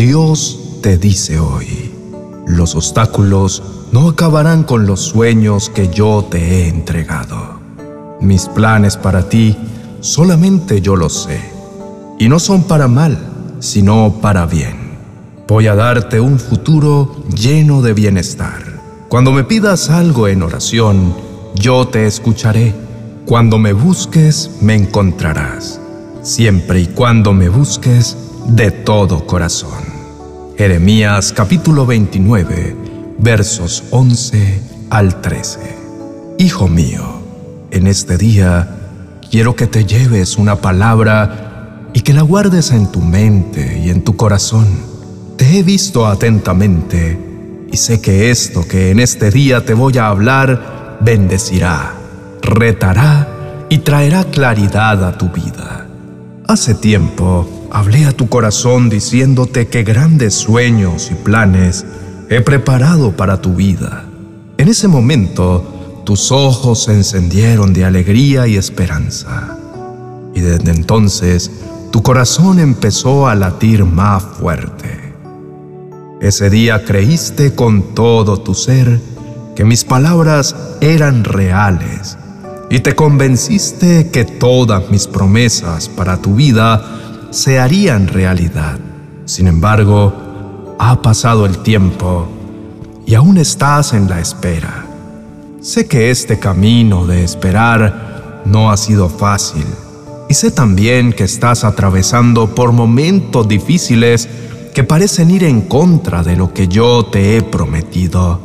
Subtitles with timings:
[0.00, 1.92] Dios te dice hoy,
[2.46, 7.60] los obstáculos no acabarán con los sueños que yo te he entregado.
[8.18, 9.54] Mis planes para ti
[10.00, 11.38] solamente yo los sé,
[12.18, 13.18] y no son para mal,
[13.58, 14.96] sino para bien.
[15.46, 18.80] Voy a darte un futuro lleno de bienestar.
[19.10, 21.14] Cuando me pidas algo en oración,
[21.56, 22.74] yo te escucharé.
[23.26, 25.78] Cuando me busques, me encontrarás,
[26.22, 29.89] siempre y cuando me busques de todo corazón.
[30.60, 32.76] Jeremías capítulo 29,
[33.18, 34.60] versos 11
[34.90, 35.58] al 13.
[36.38, 37.22] Hijo mío,
[37.70, 38.68] en este día
[39.30, 44.04] quiero que te lleves una palabra y que la guardes en tu mente y en
[44.04, 44.66] tu corazón.
[45.38, 50.08] Te he visto atentamente y sé que esto que en este día te voy a
[50.08, 51.94] hablar bendecirá,
[52.42, 55.86] retará y traerá claridad a tu vida.
[56.46, 61.84] Hace tiempo, hablé a tu corazón diciéndote que grandes sueños y planes
[62.28, 64.04] he preparado para tu vida.
[64.58, 69.56] En ese momento, tus ojos se encendieron de alegría y esperanza.
[70.34, 71.50] Y desde entonces,
[71.90, 75.14] tu corazón empezó a latir más fuerte.
[76.20, 79.00] Ese día creíste con todo tu ser
[79.56, 82.16] que mis palabras eran reales
[82.70, 88.78] y te convenciste que todas mis promesas para tu vida se harían realidad.
[89.24, 92.26] Sin embargo, ha pasado el tiempo
[93.06, 94.86] y aún estás en la espera.
[95.60, 99.66] Sé que este camino de esperar no ha sido fácil
[100.28, 104.28] y sé también que estás atravesando por momentos difíciles
[104.74, 108.40] que parecen ir en contra de lo que yo te he prometido.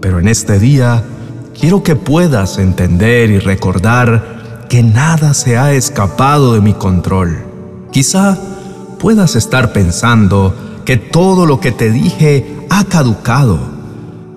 [0.00, 1.04] Pero en este día
[1.58, 7.53] quiero que puedas entender y recordar que nada se ha escapado de mi control
[7.94, 8.36] Quizá
[8.98, 10.52] puedas estar pensando
[10.84, 13.60] que todo lo que te dije ha caducado,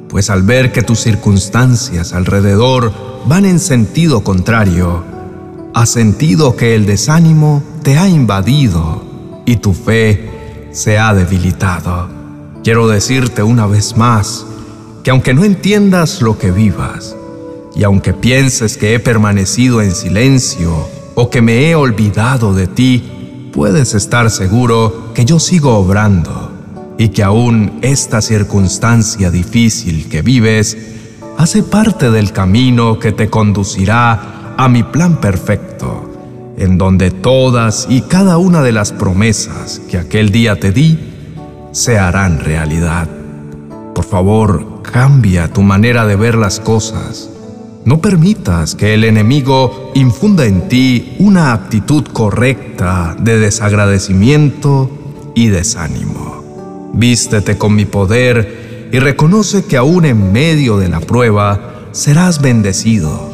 [0.09, 2.93] pues al ver que tus circunstancias alrededor
[3.25, 5.03] van en sentido contrario,
[5.73, 12.09] has sentido que el desánimo te ha invadido y tu fe se ha debilitado.
[12.63, 14.45] Quiero decirte una vez más
[15.03, 17.15] que aunque no entiendas lo que vivas,
[17.75, 23.16] y aunque pienses que he permanecido en silencio o que me he olvidado de ti,
[23.57, 26.51] puedes estar seguro que yo sigo obrando
[26.99, 30.77] y que aún esta circunstancia difícil que vives
[31.39, 38.01] hace parte del camino que te conducirá a mi plan perfecto, en donde todas y
[38.01, 40.99] cada una de las promesas que aquel día te di
[41.71, 43.09] se harán realidad.
[43.95, 47.31] Por favor, cambia tu manera de ver las cosas
[47.87, 54.91] no permitas que el enemigo infunda en ti una actitud correcta de desagradecimiento
[55.33, 56.91] y desánimo.
[56.93, 63.31] Vístete con mi poder y reconoce que aún en medio de la prueba serás bendecido.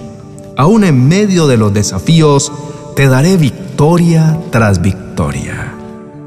[0.56, 2.52] Aún en medio de los desafíos
[2.96, 5.74] te daré victoria tras victoria.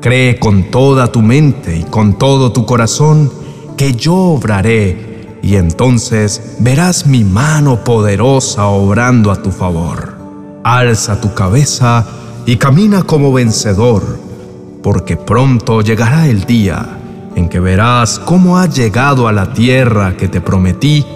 [0.01, 3.31] Cree con toda tu mente y con todo tu corazón
[3.77, 5.16] que yo obraré
[5.47, 10.19] y entonces verás mi mano poderosa obrando a tu favor.
[10.65, 12.05] Alza tu cabeza
[12.47, 14.19] y camina como vencedor,
[14.83, 16.99] porque pronto llegará el día
[17.37, 21.07] en que verás cómo has llegado a la tierra que te prometí,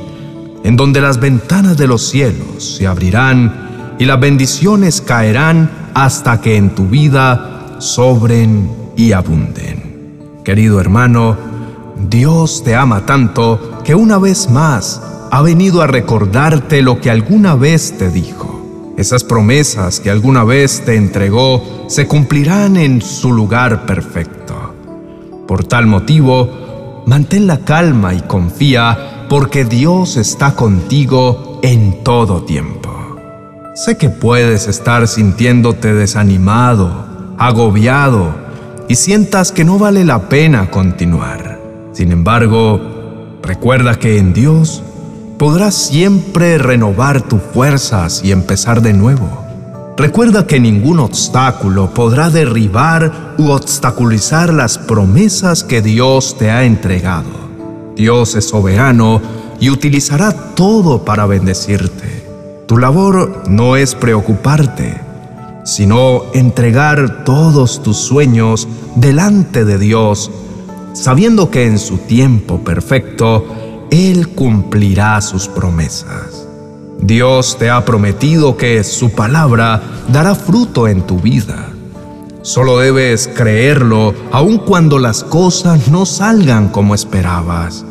[0.62, 6.56] en donde las ventanas de los cielos se abrirán y las bendiciones caerán hasta que
[6.56, 10.38] en tu vida sobren y abunden.
[10.44, 11.36] Querido hermano,
[12.08, 17.54] Dios te ama tanto que una vez más ha venido a recordarte lo que alguna
[17.54, 18.94] vez te dijo.
[18.96, 24.74] Esas promesas que alguna vez te entregó se cumplirán en su lugar perfecto.
[25.46, 32.90] Por tal motivo, mantén la calma y confía porque Dios está contigo en todo tiempo.
[33.74, 38.34] Sé que puedes estar sintiéndote desanimado, agobiado
[38.88, 41.58] y sientas que no vale la pena continuar.
[41.92, 42.89] Sin embargo,
[43.42, 44.82] recuerda que en Dios
[45.38, 49.28] podrás siempre renovar tus fuerzas y empezar de nuevo.
[49.96, 57.28] Recuerda que ningún obstáculo podrá derribar u obstaculizar las promesas que Dios te ha entregado.
[57.96, 59.20] Dios es soberano
[59.60, 62.26] y utilizará todo para bendecirte.
[62.66, 65.00] Tu labor no es preocuparte,
[65.64, 70.30] sino entregar todos tus sueños delante de Dios
[70.92, 73.46] sabiendo que en su tiempo perfecto
[73.90, 76.46] Él cumplirá sus promesas.
[77.00, 81.70] Dios te ha prometido que su palabra dará fruto en tu vida.
[82.42, 87.84] Solo debes creerlo aun cuando las cosas no salgan como esperabas.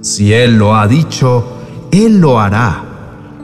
[0.00, 1.44] Si Él lo ha dicho,
[1.90, 2.82] Él lo hará.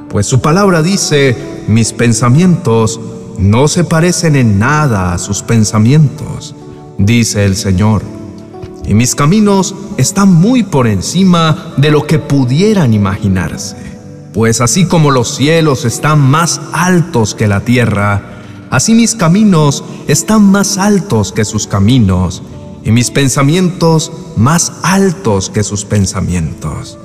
[0.09, 1.37] Pues su palabra dice,
[1.69, 3.01] mis pensamientos
[3.39, 6.55] no se parecen en nada a sus pensamientos,
[6.99, 8.22] dice el Señor.
[8.87, 13.77] Y mis caminos están muy por encima de lo que pudieran imaginarse.
[14.33, 18.41] Pues así como los cielos están más altos que la tierra,
[18.71, 22.43] así mis caminos están más altos que sus caminos,
[22.85, 26.99] y mis pensamientos más altos que sus pensamientos.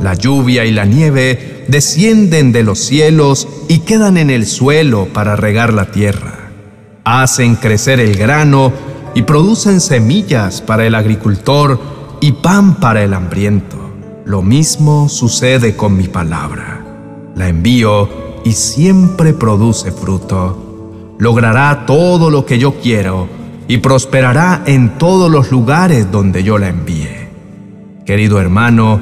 [0.00, 5.36] La lluvia y la nieve descienden de los cielos y quedan en el suelo para
[5.36, 6.50] regar la tierra.
[7.04, 8.72] Hacen crecer el grano
[9.14, 11.78] y producen semillas para el agricultor
[12.20, 13.76] y pan para el hambriento.
[14.24, 16.84] Lo mismo sucede con mi palabra.
[17.34, 18.08] La envío
[18.44, 21.16] y siempre produce fruto.
[21.18, 23.28] Logrará todo lo que yo quiero
[23.68, 27.28] y prosperará en todos los lugares donde yo la envíe.
[28.04, 29.00] Querido hermano,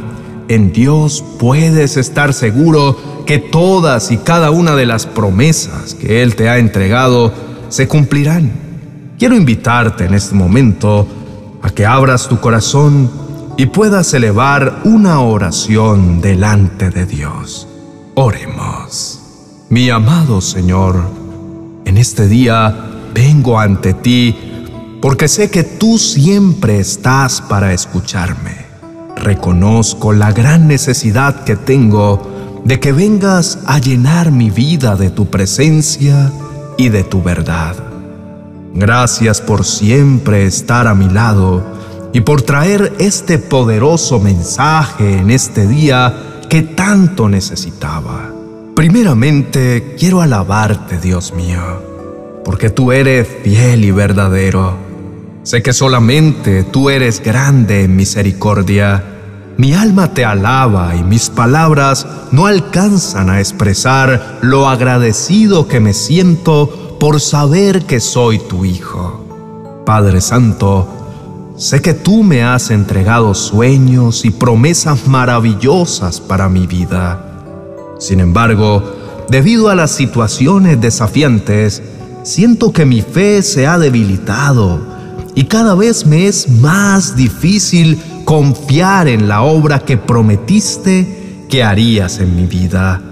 [0.49, 2.97] en Dios puedes estar seguro
[3.27, 7.33] que todas y cada una de las promesas que Él te ha entregado
[7.69, 8.68] se cumplirán.
[9.19, 11.05] Quiero invitarte en este momento
[11.61, 13.11] a que abras tu corazón
[13.57, 17.67] y puedas elevar una oración delante de Dios.
[18.15, 19.19] Oremos.
[19.71, 21.03] Mi amado Señor,
[21.85, 22.73] en este día
[23.13, 24.37] vengo ante ti
[25.03, 28.67] porque sé que tú siempre estás para escucharme.
[29.17, 35.27] Reconozco la gran necesidad que tengo de que vengas a llenar mi vida de tu
[35.27, 36.31] presencia
[36.77, 37.88] y de tu verdad.
[38.79, 41.65] Gracias por siempre estar a mi lado
[42.13, 48.31] y por traer este poderoso mensaje en este día que tanto necesitaba.
[48.77, 51.61] Primeramente, quiero alabarte, Dios mío,
[52.45, 54.77] porque tú eres fiel y verdadero.
[55.43, 59.03] Sé que solamente tú eres grande en misericordia.
[59.57, 65.95] Mi alma te alaba y mis palabras no alcanzan a expresar lo agradecido que me
[65.95, 69.83] siento por saber que soy tu Hijo.
[69.85, 70.99] Padre Santo,
[71.59, 77.21] Sé que tú me has entregado sueños y promesas maravillosas para mi vida.
[77.99, 81.83] Sin embargo, debido a las situaciones desafiantes,
[82.23, 84.79] siento que mi fe se ha debilitado
[85.35, 92.21] y cada vez me es más difícil confiar en la obra que prometiste que harías
[92.21, 93.03] en mi vida.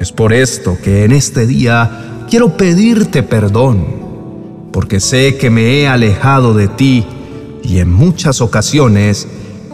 [0.00, 3.86] Es por esto que en este día quiero pedirte perdón,
[4.72, 7.04] porque sé que me he alejado de ti
[7.62, 9.26] y en muchas ocasiones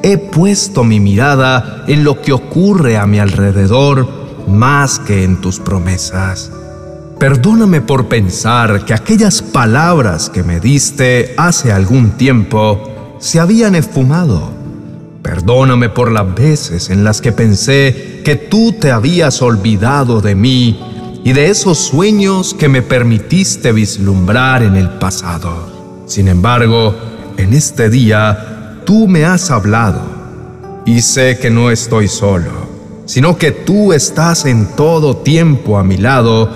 [0.03, 4.09] he puesto mi mirada en lo que ocurre a mi alrededor
[4.49, 6.51] más que en tus promesas.
[7.19, 14.51] Perdóname por pensar que aquellas palabras que me diste hace algún tiempo se habían esfumado.
[15.23, 20.81] Perdóname por las veces en las que pensé que tú te habías olvidado de mí
[21.25, 26.05] y de esos sueños que me permitiste vislumbrar en el pasado.
[26.07, 26.95] Sin embargo,
[27.37, 30.01] en este día tú me has hablado
[30.85, 32.51] y sé que no estoy solo,
[33.07, 36.51] sino que tú estás en todo tiempo a mi lado,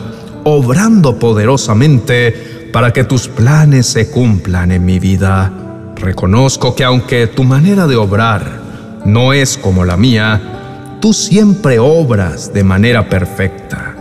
[0.45, 5.53] obrando poderosamente para que tus planes se cumplan en mi vida.
[5.95, 8.61] Reconozco que aunque tu manera de obrar
[9.05, 13.96] no es como la mía, tú siempre obras de manera perfecta.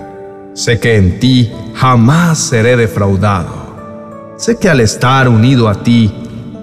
[0.55, 4.33] Sé que en ti jamás seré defraudado.
[4.37, 6.09] Sé que al estar unido a ti,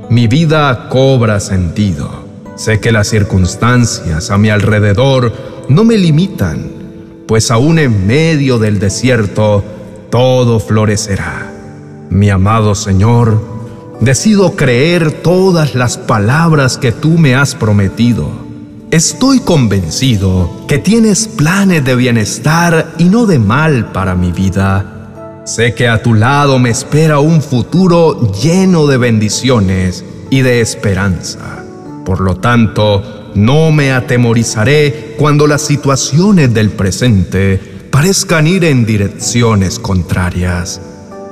[0.08, 2.08] mi vida cobra sentido.
[2.56, 5.30] Sé que las circunstancias a mi alrededor
[5.68, 6.70] no me limitan,
[7.28, 9.62] pues aún en medio del desierto
[10.08, 11.52] todo florecerá.
[12.08, 13.42] Mi amado Señor,
[14.00, 18.51] decido creer todas las palabras que tú me has prometido.
[18.92, 24.92] Estoy convencido que tienes planes de bienestar y no de mal para mi vida
[25.44, 31.64] Sé que a tu lado me espera un futuro lleno de bendiciones y de esperanza.
[32.04, 39.80] Por lo tanto, no me atemorizaré cuando las situaciones del presente parezcan ir en direcciones
[39.80, 40.80] contrarias.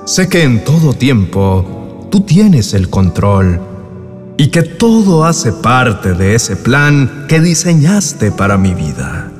[0.06, 3.60] Sé que en todo tiempo tú tienes el control
[4.40, 9.30] y que todo hace parte de ese plan que diseñaste para mi vida.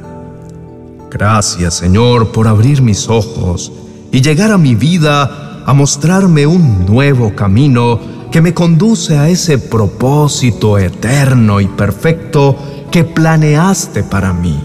[1.10, 3.72] Gracias Señor por abrir mis ojos
[4.12, 7.98] y llegar a mi vida a mostrarme un nuevo camino
[8.30, 12.54] que me conduce a ese propósito eterno y perfecto
[12.90, 14.60] que planeaste para mí.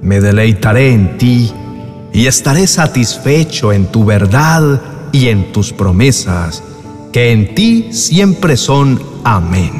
[0.00, 1.52] Me deleitaré en ti
[2.14, 4.80] y estaré satisfecho en tu verdad
[5.12, 6.62] y en tus promesas
[7.16, 9.72] que en ti siempre son amén.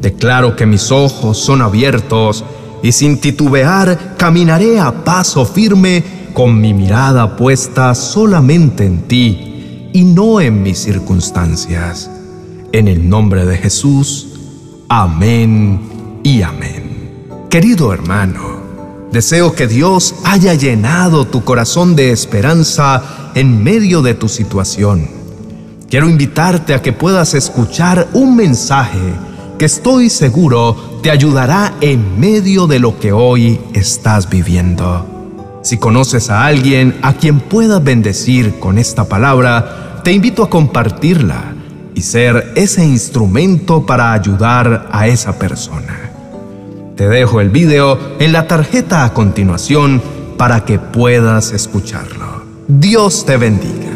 [0.00, 2.46] Declaro que mis ojos son abiertos
[2.82, 10.02] y sin titubear caminaré a paso firme con mi mirada puesta solamente en ti y
[10.02, 12.10] no en mis circunstancias.
[12.72, 14.28] En el nombre de Jesús,
[14.88, 17.10] amén y amén.
[17.50, 18.62] Querido hermano,
[19.12, 25.19] deseo que Dios haya llenado tu corazón de esperanza en medio de tu situación.
[25.90, 29.12] Quiero invitarte a que puedas escuchar un mensaje
[29.58, 35.58] que estoy seguro te ayudará en medio de lo que hoy estás viviendo.
[35.64, 41.56] Si conoces a alguien a quien puedas bendecir con esta palabra, te invito a compartirla
[41.92, 46.12] y ser ese instrumento para ayudar a esa persona.
[46.94, 50.00] Te dejo el video en la tarjeta a continuación
[50.38, 52.44] para que puedas escucharlo.
[52.68, 53.89] Dios te bendiga.